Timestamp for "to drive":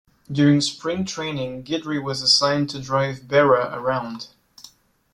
2.71-3.27